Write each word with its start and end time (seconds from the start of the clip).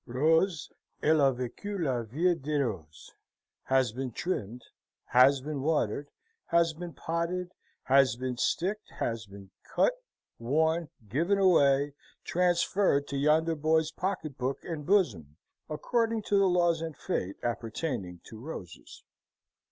Rose, 0.07 0.71
elle 1.03 1.21
a 1.21 1.31
vecu 1.31 1.77
la 1.77 2.01
vie 2.01 2.33
des 2.33 2.57
roses, 2.59 3.13
has 3.65 3.91
been 3.91 4.11
trimmed, 4.11 4.63
has 5.09 5.41
been 5.41 5.61
watered, 5.61 6.07
has 6.47 6.73
been 6.73 6.91
potted, 6.91 7.51
has 7.83 8.15
been 8.15 8.35
sticked, 8.35 8.89
has 8.97 9.27
been 9.27 9.51
cut, 9.75 9.93
worn, 10.39 10.89
given 11.07 11.37
away, 11.37 11.93
transferred 12.23 13.07
to 13.09 13.15
yonder 13.15 13.53
boy's 13.55 13.91
pocket 13.91 14.39
book 14.39 14.57
and 14.63 14.87
bosom, 14.87 15.37
according 15.69 16.23
to 16.23 16.35
the 16.35 16.49
laws 16.49 16.81
and 16.81 16.97
fate 16.97 17.35
appertaining 17.43 18.21
to 18.25 18.39
roses. 18.39 19.03